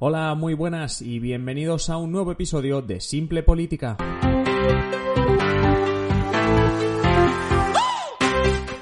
[0.00, 3.96] Hola, muy buenas y bienvenidos a un nuevo episodio de Simple Política.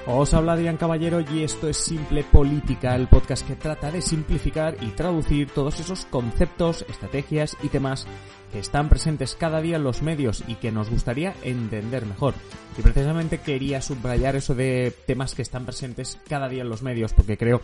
[0.07, 4.77] Os habla Adrián Caballero y esto es Simple Política, el podcast que trata de simplificar
[4.83, 8.07] y traducir todos esos conceptos, estrategias y temas
[8.53, 12.35] que están presentes cada día en los medios y que nos gustaría entender mejor.
[12.77, 17.15] Y precisamente quería subrayar eso de temas que están presentes cada día en los medios
[17.15, 17.63] porque creo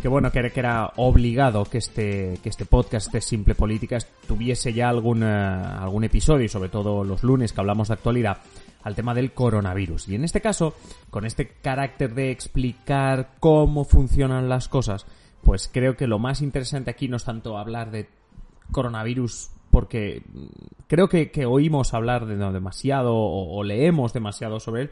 [0.00, 4.88] que bueno, que era, obligado que este, que este podcast de Simple Política tuviese ya
[4.88, 8.38] algún, eh, algún episodio, y sobre todo los lunes que hablamos de actualidad,
[8.82, 10.08] al tema del coronavirus.
[10.08, 10.74] Y en este caso,
[11.10, 15.06] con este carácter de explicar cómo funcionan las cosas,
[15.42, 18.08] pues creo que lo más interesante aquí no es tanto hablar de
[18.72, 20.22] coronavirus porque
[20.88, 24.90] creo que, oímos hablar de demasiado o leemos demasiado sobre él,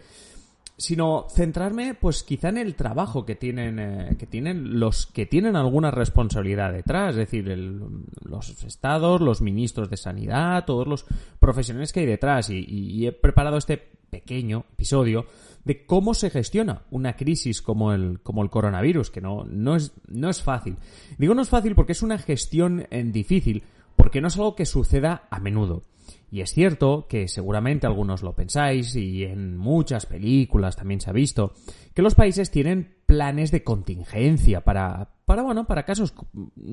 [0.79, 5.57] sino centrarme pues quizá en el trabajo que tienen eh, que tienen los que tienen
[5.57, 11.05] alguna responsabilidad detrás es decir los estados los ministros de sanidad todos los
[11.41, 12.51] profesionales que hay detrás.
[12.51, 13.79] Y, he preparado este
[14.11, 15.27] pequeño episodio
[15.65, 19.93] de cómo se gestiona una crisis como el como el coronavirus que no no es
[20.09, 20.77] no es fácil.
[21.19, 23.65] Digo no es fácil porque es una gestión eh, difícil
[23.97, 25.83] porque no es algo que suceda a menudo
[26.31, 31.13] y es cierto que seguramente algunos lo pensáis y en muchas películas también se ha
[31.13, 31.53] visto
[31.95, 36.15] que los países tienen planes de contingencia para, para bueno, para casos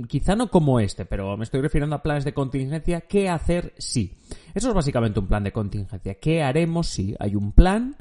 [0.08, 4.17] quizá no como este, pero me estoy refiriendo a planes de contingencia, ¿qué hacer si?
[4.53, 6.16] Eso es básicamente un plan de contingencia.
[6.16, 7.95] ¿Qué haremos si hay un plan?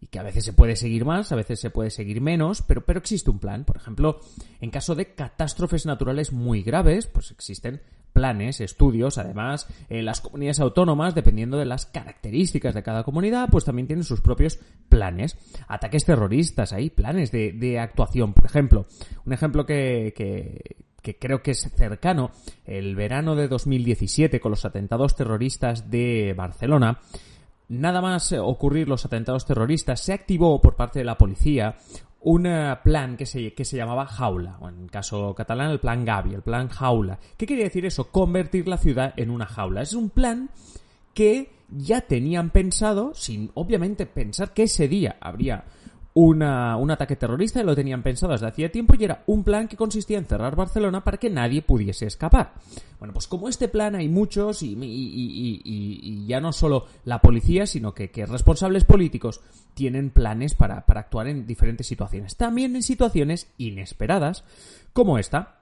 [0.00, 2.84] y que a veces se puede seguir más, a veces se puede seguir menos, pero,
[2.84, 3.64] pero existe un plan.
[3.64, 4.20] Por ejemplo,
[4.60, 7.80] en caso de catástrofes naturales muy graves, pues existen
[8.18, 13.64] planes, estudios, además, en las comunidades autónomas, dependiendo de las características de cada comunidad, pues
[13.64, 15.36] también tienen sus propios planes.
[15.68, 18.86] Ataques terroristas, hay planes de, actuación, por ejemplo.
[19.24, 20.12] Un ejemplo que,
[21.00, 22.32] que, creo que es cercano,
[22.64, 26.98] el verano de 2017 con los atentados terroristas de Barcelona,
[27.68, 31.76] nada más ocurrir los atentados terroristas, se activó por parte de la policía
[32.30, 32.46] un
[32.84, 36.42] plan que se, que se llamaba Jaula, o en caso catalán el plan Gavi, el
[36.42, 37.18] plan Jaula.
[37.38, 38.10] ¿Qué quería decir eso?
[38.10, 39.80] Convertir la ciudad en una jaula.
[39.80, 40.50] Es un plan
[41.14, 45.64] que ya tenían pensado, sin obviamente pensar que ese día habría
[46.26, 49.76] un ataque terrorista y lo tenían pensado desde hacía tiempo y era un plan que
[49.76, 52.54] consistía en cerrar Barcelona para que nadie pudiese escapar.
[52.98, 58.10] Bueno, pues como este plan hay muchos y, ya no solo la policía, sino que,
[58.26, 59.40] responsables políticos
[59.74, 62.36] tienen planes para, actuar en diferentes situaciones.
[62.36, 64.42] También en situaciones inesperadas
[64.92, 65.60] como esta,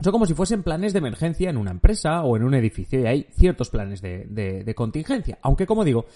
[0.00, 3.06] son como si fuesen planes de emergencia en una empresa o en un edificio y
[3.06, 5.40] hay ciertos planes de, contingencia.
[5.42, 6.06] Aunque, como digo,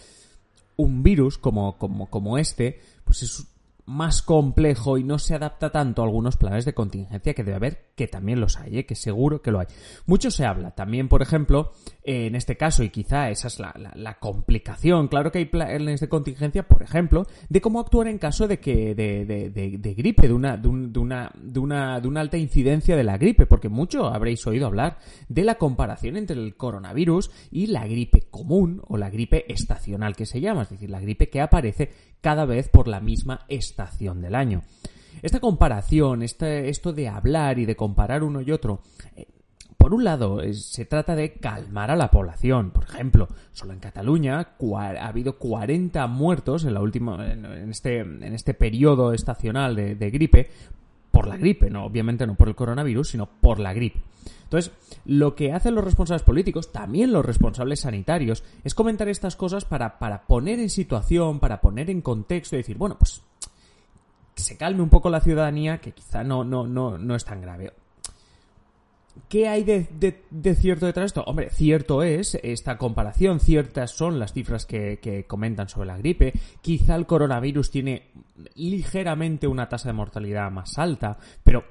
[0.77, 3.49] un virus como, como este, pues es
[3.87, 7.93] más complejo y no se adapta tanto a algunos planes de contingencia que debe haber,
[7.95, 8.87] que también los hay, ¿eh?
[8.87, 9.67] que seguro que lo hay.
[10.07, 11.73] Mucho se habla también, por ejemplo,
[12.03, 16.67] en este caso, y quizá esa es la, complicación, claro que hay planes de contingencia,
[16.67, 20.69] por ejemplo, de cómo actuar en caso de que de, de, gripe, de una, de,
[20.69, 24.99] una, de, una, de una alta incidencia de la gripe, porque mucho habréis oído hablar
[25.29, 30.27] de la comparación entre el coronavirus y la gripe común o la gripe estacional que
[30.27, 31.91] se llama, es decir, la gripe que aparece
[32.21, 34.63] cada vez por la misma estación del año.
[35.23, 38.81] Esta comparación, este, esto de hablar y de comparar uno y otro,
[39.17, 39.27] eh,
[39.77, 42.71] por un lado, se trata de calmar a la población.
[42.71, 48.23] Por ejemplo, solo en Cataluña ha habido 40 muertos en, la última, en, este, en
[48.23, 50.51] este periodo estacional de, gripe
[51.11, 54.01] por la gripe, no, obviamente no por el coronavirus, sino por la gripe.
[54.45, 54.73] Entonces,
[55.05, 59.99] lo que hacen los responsables políticos, también los responsables sanitarios, es comentar estas cosas para,
[60.27, 63.23] poner en situación, para poner en contexto y decir, bueno, pues
[64.37, 67.73] se calme un poco la ciudadanía, que quizá no, no, no, no es tan grave.
[69.29, 69.87] ¿Qué hay de,
[70.31, 71.25] de, cierto detrás de esto?
[71.25, 76.33] Hombre, cierto es esta comparación, ciertas son las cifras que, que, comentan sobre la gripe.
[76.61, 78.11] Quizá el coronavirus tiene
[78.57, 81.65] ligeramente una tasa de mortalidad más alta, pero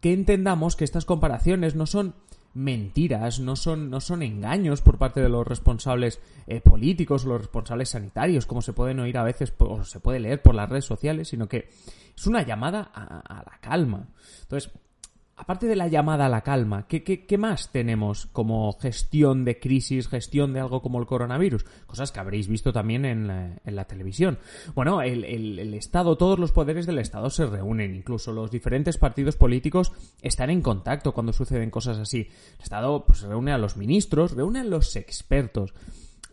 [0.00, 2.14] que entendamos que estas comparaciones no son
[2.54, 7.40] mentiras, no son, no son engaños por parte de los responsables eh, políticos o los
[7.40, 10.84] responsables sanitarios, como se pueden oír a veces o se puede leer por las redes
[10.84, 11.68] sociales, sino que
[12.16, 14.08] es una llamada a, a la calma.
[14.42, 14.72] Entonces,
[15.40, 20.52] aparte de la llamada a la calma, ¿qué, más tenemos como gestión de crisis, gestión
[20.52, 21.64] de algo como el coronavirus?
[21.86, 23.26] Cosas que habréis visto también en
[23.64, 24.38] la, televisión.
[24.74, 29.92] Bueno, el, Estado, todos los poderes del Estado se reúnen, incluso los diferentes partidos políticos
[30.20, 32.28] están en contacto cuando suceden cosas así.
[32.58, 35.72] El Estado pues, reúne a los ministros, reúne a los expertos.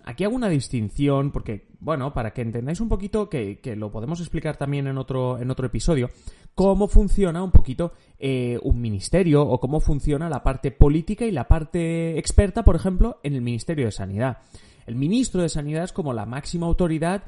[0.03, 4.19] Aquí hago una distinción porque, bueno, para que entendáis un poquito que, que, lo podemos
[4.19, 6.09] explicar también en otro, en otro episodio,
[6.57, 11.47] cómo funciona un poquito eh, un ministerio o cómo funciona la parte política y la
[11.47, 14.39] parte experta, por ejemplo, en el Ministerio de Sanidad.
[14.87, 17.25] El ministro de Sanidad es como la máxima autoridad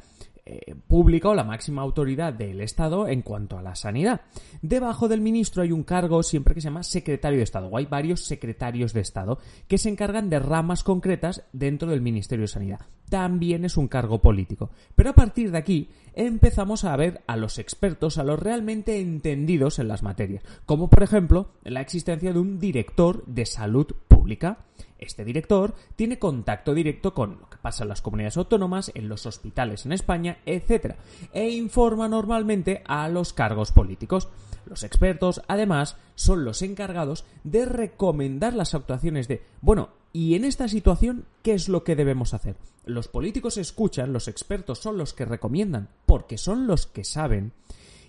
[0.51, 4.21] eh, pública o la máxima autoridad del Estado en cuanto a la sanidad.
[4.63, 7.85] Debajo del ministro hay un cargo siempre que se llama secretario de Estado, o hay
[7.85, 9.37] varios secretarios de Estado
[9.67, 12.79] que se encargan de ramas concretas dentro del Ministerio de Sanidad.
[13.09, 14.71] También es un cargo político.
[14.95, 19.77] Pero a partir de aquí empezamos a ver a los expertos, a los realmente entendidos
[19.77, 24.65] en las materias, como por ejemplo la existencia de un director de salud pública.
[24.99, 29.25] Este director tiene contacto directo con lo que pasa en las comunidades autónomas, en los
[29.25, 30.95] hospitales en España, etc.
[31.33, 34.27] E informa normalmente a los cargos políticos.
[34.65, 40.67] Los expertos, además, son los encargados de recomendar las actuaciones de, bueno, ¿y en esta
[40.67, 42.57] situación qué es lo que debemos hacer?
[42.85, 47.53] Los políticos escuchan, los expertos son los que recomiendan, porque son los que saben.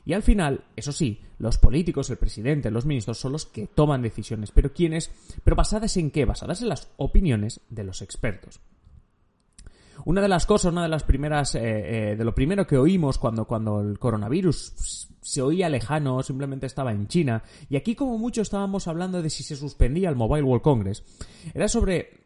[0.05, 4.02] Y al final, eso sí, los políticos, el presidente, los ministros son los que toman
[4.02, 5.11] decisiones, pero quiénes,
[5.44, 6.25] pero basadas en qué?
[6.25, 8.61] Basadas en las opiniones de los expertos.
[10.05, 11.61] Una de las cosas, una de las primeras, eh,
[12.12, 16.93] eh, de lo primero que oímos cuando, cuando el coronavirus se oía lejano, simplemente estaba
[16.93, 20.62] en China, y aquí como mucho estábamos hablando de si se suspendía el Mobile World
[20.62, 21.05] Congress,
[21.55, 22.19] era sobre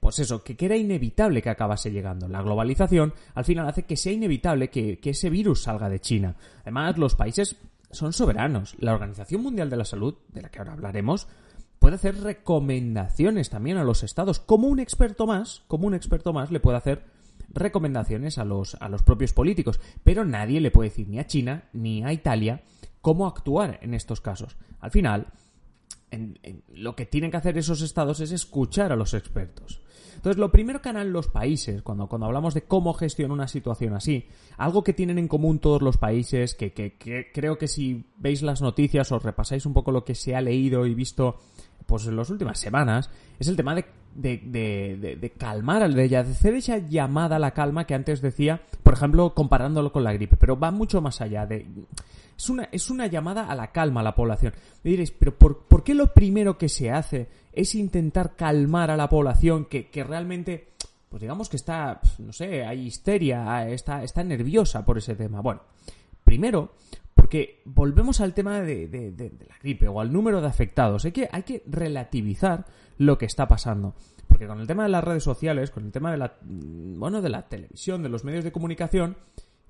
[0.00, 2.28] pues eso, que, era inevitable que acabase llegando.
[2.28, 6.36] La globalización al final hace que sea inevitable que, ese virus salga de China.
[6.62, 7.56] Además, los países
[7.90, 8.76] son soberanos.
[8.78, 11.26] La Organización Mundial de la Salud, de la que ahora hablaremos,
[11.78, 14.38] puede hacer recomendaciones también a los estados.
[14.38, 17.04] Como un experto más, como un experto más le puede hacer
[17.52, 19.80] recomendaciones a los, a los propios políticos.
[20.04, 22.62] Pero nadie le puede decir ni a China ni a Italia
[23.00, 24.56] cómo actuar en estos casos.
[24.80, 25.26] Al final,
[26.74, 29.80] lo que tienen que hacer esos estados es escuchar a los expertos.
[30.20, 33.94] Entonces, lo primero que harán los países, cuando, cuando hablamos de cómo gestionar una situación
[33.94, 34.26] así,
[34.58, 38.60] algo que tienen en común todos los países, que, que, creo que si veis las
[38.60, 41.38] noticias o repasáis un poco lo que se ha leído y visto
[41.86, 43.08] pues en las últimas semanas,
[43.38, 47.86] es el tema de, de, de, de calmar, de hacer esa llamada a la calma
[47.86, 51.66] que antes decía, por ejemplo, comparándolo con la gripe, pero va mucho más allá de
[52.40, 54.54] es una, es una llamada a la calma a la población.
[54.82, 59.10] Me diréis, pero por, qué lo primero que se hace es intentar calmar a la
[59.10, 60.68] población que, realmente,
[61.10, 65.42] pues digamos que está, no sé, hay histeria, está, está nerviosa por ese tema?
[65.42, 65.60] Bueno,
[66.24, 66.72] primero,
[67.14, 71.04] porque volvemos al tema de, de, la gripe o al número de afectados.
[71.04, 72.64] Hay que, hay que relativizar
[72.96, 73.94] lo que está pasando.
[74.26, 77.28] Porque con el tema de las redes sociales, con el tema de la, bueno, de
[77.28, 79.18] la televisión, de los medios de comunicación,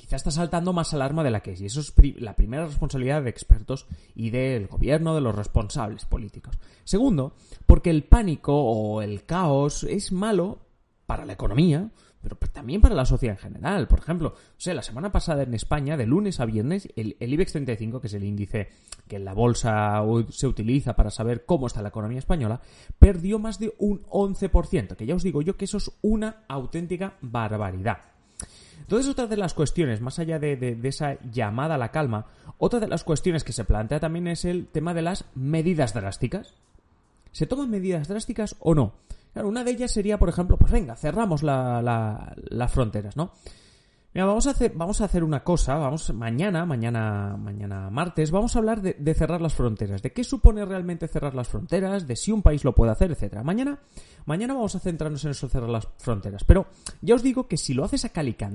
[0.00, 1.61] quizá está saltando más alarma de la que es.
[1.61, 6.58] Y eso es la primera responsabilidad de expertos y del gobierno, de los responsables políticos.
[6.85, 7.35] Segundo,
[7.67, 10.61] porque el pánico o el caos es malo
[11.05, 11.91] para la economía,
[12.23, 13.88] pero también para la sociedad en general.
[13.88, 17.32] Por ejemplo, o sea, la semana pasada en España, de lunes a viernes, el, el,
[17.35, 18.69] IBEX 35, que es el índice
[19.06, 22.61] que en la bolsa se utiliza para saber cómo está la economía española,
[22.99, 27.19] perdió más de un 11%, que ya os digo yo que eso es una auténtica
[27.20, 27.99] barbaridad.
[28.91, 32.27] Entonces, otra de las cuestiones, más allá de, esa llamada a la calma,
[32.59, 36.55] otra de las cuestiones que se plantea también es el tema de las medidas drásticas.
[37.31, 38.95] ¿Se toman medidas drásticas o no?
[39.33, 43.31] Claro, una de ellas sería, por ejemplo, pues venga, cerramos las fronteras, ¿no?
[44.12, 48.57] Mira, vamos a hacer, vamos a hacer una cosa, vamos, mañana, mañana, mañana martes, vamos
[48.57, 52.33] a hablar de, cerrar las fronteras, de qué supone realmente cerrar las fronteras, de si
[52.33, 53.45] un país lo puede hacer, etcétera.
[53.45, 53.79] Mañana,
[54.27, 56.43] mañana vamos a centrarnos en eso, cerrar las fronteras.
[56.43, 56.67] Pero
[57.01, 58.08] ya os digo que si lo haces a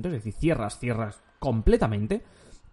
[0.10, 2.24] es decir, cierras, cierras completamente,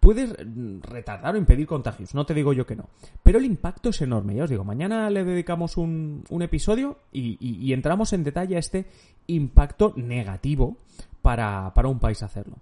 [0.02, 0.34] puedes
[0.80, 2.88] retardar o impedir contagios, no te digo yo que no.
[3.22, 8.12] Pero el impacto es enorme, ya os digo, mañana le dedicamos un, episodio y, entramos
[8.12, 8.86] en detalle a este
[9.28, 10.76] impacto negativo
[11.22, 12.56] para, para un país hacerlo.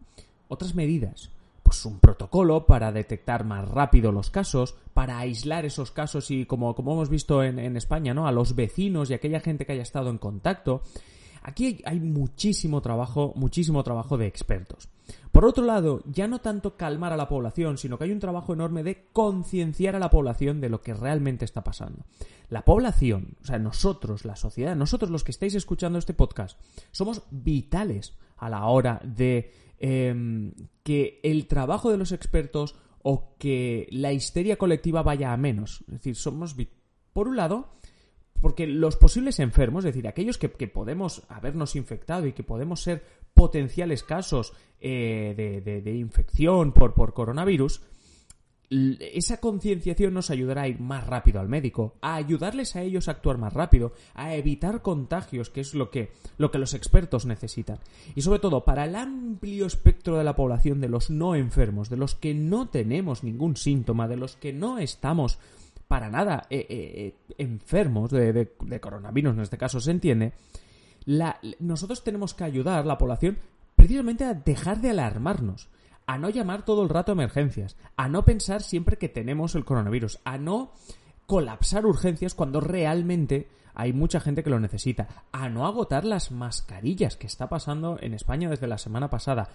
[0.49, 1.30] Otras medidas,
[1.62, 6.75] pues un protocolo para detectar más rápido los casos, para aislar esos casos y como,
[6.75, 8.26] como hemos visto en, España, ¿no?
[8.26, 10.82] A los vecinos y aquella gente que haya estado en contacto.
[11.42, 14.90] Aquí hay muchísimo trabajo, muchísimo trabajo de expertos.
[15.33, 18.52] Por otro lado, ya no tanto calmar a la población, sino que hay un trabajo
[18.52, 22.05] enorme de concienciar a la población de lo que realmente está pasando.
[22.49, 27.23] La población, o sea, nosotros, la sociedad, nosotros los que estáis escuchando este podcast, somos
[27.31, 30.52] vitales a la hora de em,
[30.83, 35.83] que el trabajo de los expertos o que la histeria colectiva vaya a menos.
[35.83, 36.57] Es decir, somos,
[37.12, 37.71] por un lado,
[38.40, 43.05] porque los posibles enfermos, es decir, aquellos que, podemos habernos infectado y que podemos ser
[43.40, 47.80] potenciales casos eh, de, infección por, por coronavirus,
[48.68, 53.12] esa concienciación nos ayudará a ir más rápido al médico, a ayudarles a ellos a
[53.12, 57.78] actuar más rápido, a evitar contagios, que es lo que, lo que los expertos necesitan.
[58.14, 61.97] Y sobre todo, para el amplio espectro de la población, de los no enfermos, de
[61.97, 65.38] los que no tenemos ningún síntoma, de los que no estamos
[65.88, 70.35] para nada eh, eh, eh, enfermos de, coronavirus, en este caso se entiende,
[71.59, 73.38] nosotros tenemos que ayudar a la población
[73.76, 75.69] precisamente a dejar de alarmarnos
[76.11, 79.64] a no llamar todo el rato a emergencias, a no pensar siempre que tenemos el
[79.64, 80.73] coronavirus, a no
[81.26, 87.16] colapsar urgencias cuando realmente hay mucha gente que lo necesita, a no agotar las mascarillas
[87.16, 89.50] que está pasando en España desde la semana pasada.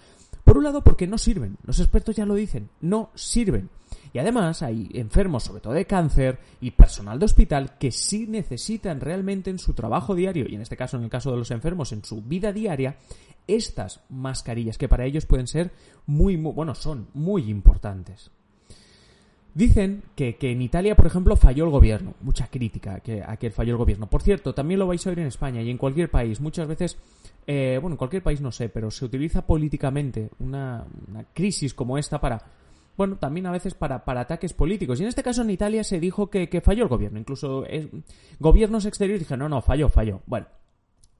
[0.45, 3.69] Por un lado porque no sirven, los expertos ya lo dicen, no sirven.
[4.15, 9.01] Y además hay enfermos, sobre todo de cáncer, y personal de hospital que sí necesitan
[9.01, 11.91] realmente en su trabajo diario, y en este caso, en el caso de los enfermos,
[11.91, 12.95] en su vida diaria,
[13.45, 15.71] estas mascarillas que para ellos pueden ser
[16.05, 18.31] muy, muy bueno, son muy importantes.
[19.53, 22.13] Dicen que, en Italia, por ejemplo, falló el gobierno.
[22.21, 24.07] Mucha crítica que, a que falló el gobierno.
[24.07, 26.39] Por cierto, también lo vais a oír en España y en cualquier país.
[26.39, 26.97] Muchas veces,
[27.47, 30.85] eh, bueno, en cualquier país no sé, pero se utiliza políticamente una,
[31.33, 32.41] crisis como esta para,
[32.97, 34.99] bueno, también a veces para, para, ataques políticos.
[34.99, 37.19] Y en este caso en Italia se dijo que, falló el gobierno.
[37.19, 37.89] Incluso eh,
[38.39, 40.21] gobiernos exteriores dijeron, no, no, falló, falló.
[40.25, 40.47] Bueno,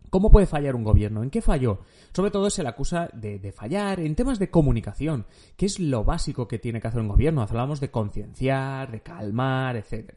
[0.10, 1.24] ¿Cómo puede fallar un gobierno?
[1.24, 1.80] ¿En qué falló?
[2.14, 5.26] Sobre todo se le acusa de, fallar en temas de comunicación,
[5.58, 7.42] que es lo básico que tiene que hacer un gobierno.
[7.42, 10.14] Hablamos de concienciar, de calmar, etc.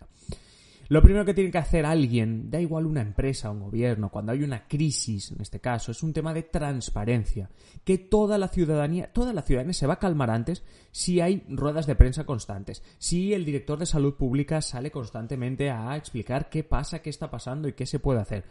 [0.90, 4.42] Lo primero que tiene que hacer alguien, da igual una empresa, un gobierno, cuando hay
[4.42, 7.50] una crisis, en este caso, es un tema de transparencia.
[7.85, 11.87] Que toda la ciudadanía, toda la ciudadanía se va a calmar antes si hay ruedas
[11.87, 17.02] de prensa constantes, si el director de salud pública sale constantemente a explicar qué pasa,
[17.02, 18.45] qué está pasando y qué se puede hacer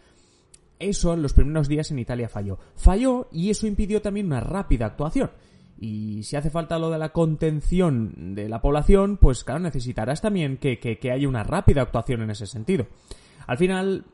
[0.79, 2.59] eso en los primeros días en Italia falló.
[2.75, 5.31] Falló y eso impidió también una rápida actuación.
[5.79, 10.57] Y si hace falta lo de la contención de la población, pues claro, necesitarás también
[10.57, 12.87] que, que, haya una rápida actuación en ese sentido.
[13.45, 14.05] Al final,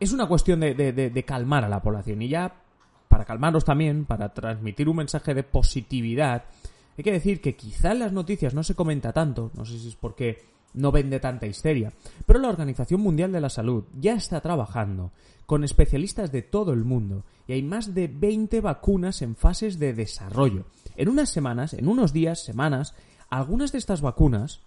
[0.00, 2.22] es una cuestión de, de, calmar a la población.
[2.22, 2.54] Y ya,
[3.08, 6.44] para calmarnos también, para transmitir un mensaje de positividad,
[6.96, 9.88] hay que decir que quizá en las noticias no se comenta tanto, no sé si
[9.88, 11.92] es porque no vende tanta histeria,
[12.24, 15.10] pero la Organización Mundial de la Salud ya está trabajando
[15.46, 19.94] con especialistas de todo el mundo y hay más de 20 vacunas en fases de
[19.94, 20.66] desarrollo.
[20.96, 22.94] En unas semanas, en unos días, semanas,
[23.28, 24.60] algunas de estas vacunas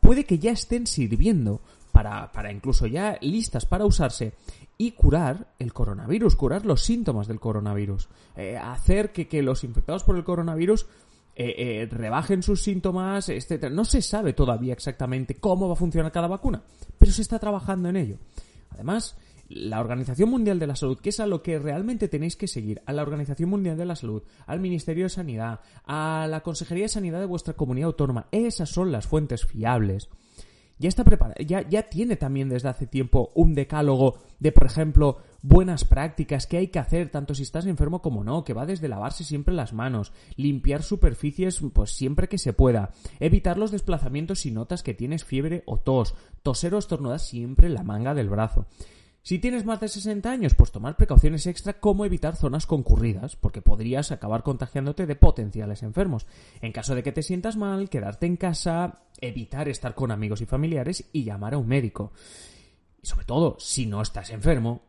[0.00, 1.60] puede que ya estén sirviendo
[1.92, 4.34] para, para incluso ya listas para usarse
[4.78, 10.02] y curar el coronavirus, curar los síntomas del coronavirus, eh, hacer que, que los infectados
[10.02, 10.86] por el coronavirus
[11.34, 13.70] eh, eh, rebajen sus síntomas, etc.
[13.70, 16.62] No se sabe todavía exactamente cómo va a funcionar cada vacuna,
[16.98, 18.18] pero se está trabajando en ello.
[18.70, 19.16] Además,
[19.48, 22.82] la Organización Mundial de la Salud, que es a lo que realmente tenéis que seguir,
[22.86, 26.88] a la Organización Mundial de la Salud, al Ministerio de Sanidad, a la Consejería de
[26.88, 30.08] Sanidad de vuestra comunidad autónoma, esas son las fuentes fiables
[30.82, 31.04] ya está
[31.38, 36.56] ya, ya tiene también desde hace tiempo un decálogo de, por ejemplo, buenas prácticas, que
[36.56, 39.72] hay que hacer tanto si estás enfermo como no, que va desde lavarse siempre las
[39.72, 45.24] manos, limpiar superficies pues siempre que se pueda, evitar los desplazamientos si notas que tienes
[45.24, 48.66] fiebre o tos, toser o estornudar siempre la manga del brazo.
[49.22, 53.62] Si tienes más de 60 años, pues tomar precauciones extra como evitar zonas concurridas, porque
[53.62, 56.26] podrías acabar contagiándote de potenciales enfermos.
[56.60, 60.46] En caso de que te sientas mal, quedarte en casa, evitar estar con amigos y
[60.46, 62.12] familiares y llamar a un médico.
[63.00, 64.82] Y sobre todo, si no estás enfermo,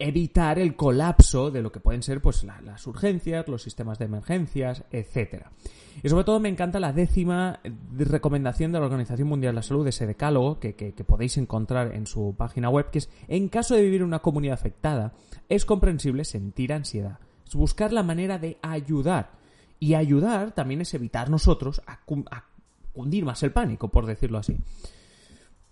[0.00, 4.82] evitar el colapso de lo que pueden ser pues las urgencias, los sistemas de emergencias,
[4.90, 5.52] etcétera.
[6.02, 7.60] Y sobre todo me encanta la décima
[7.96, 12.06] recomendación de la Organización Mundial de la Salud, ese decálogo que, que, podéis encontrar en
[12.06, 15.12] su página web, que es en caso de vivir en una comunidad afectada,
[15.50, 17.18] es comprensible sentir ansiedad.
[17.46, 19.32] Es buscar la manera de ayudar.
[19.78, 22.44] Y ayudar también es evitar nosotros a, a
[22.94, 24.56] cundir más el pánico, por decirlo así.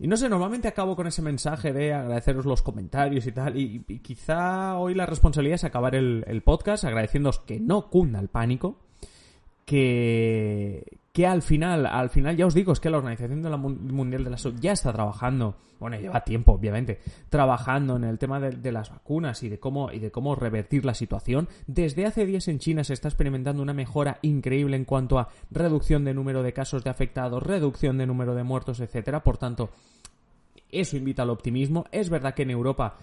[0.00, 3.56] Y no sé, normalmente acabo con ese mensaje de agradeceros los comentarios y tal.
[3.56, 8.28] Y, quizá hoy la responsabilidad es acabar el, el podcast agradeciéndoos que no cunda el
[8.28, 8.78] pánico.
[9.64, 13.40] Que, que al final, al final ya os digo, es que la Organización
[13.92, 18.38] Mundial de la Salud ya está trabajando, bueno, lleva tiempo, obviamente, trabajando en el tema
[18.38, 21.48] de, de, las vacunas y de cómo y de cómo revertir la situación.
[21.66, 26.04] Desde hace días en China se está experimentando una mejora increíble en cuanto a reducción
[26.04, 29.24] de número de casos de afectados, reducción de número de muertos, etcétera.
[29.24, 29.70] Por tanto,
[30.70, 31.86] eso invita al optimismo.
[31.90, 32.94] Es verdad que en Europa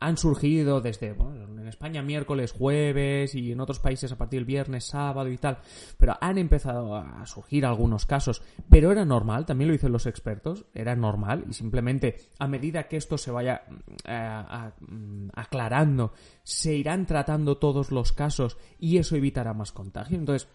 [0.00, 4.46] han surgido desde, bueno, en España miércoles, jueves y en otros países a partir del
[4.46, 5.58] viernes, sábado y tal,
[5.98, 10.64] pero han empezado a surgir algunos casos, pero era normal, también lo dicen los expertos,
[10.74, 13.62] era normal y simplemente a medida que esto se vaya
[14.04, 20.18] eh, mm, aclarando, se irán tratando todos los casos y eso evitará más contagio.
[20.18, 20.48] Entonces,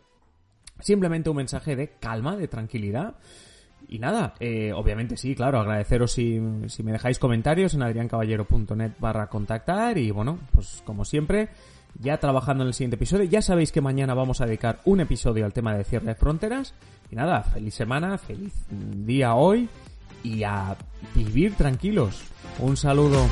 [0.80, 3.16] Simplemente un mensaje de calma, de tranquilidad.
[3.88, 9.28] Y nada, eh, obviamente sí, claro, agradeceros si, si me dejáis comentarios en adriancaballero.net barra
[9.28, 11.50] contactar y bueno, pues como siempre,
[12.00, 13.26] ya trabajando en el siguiente episodio.
[13.26, 16.74] Ya sabéis que mañana vamos a dedicar un episodio al tema de cierre de fronteras.
[17.12, 19.70] Y nada, feliz semana, feliz día hoy
[20.24, 20.76] y a
[21.14, 22.24] vivir tranquilos.
[22.60, 23.28] Un saludo.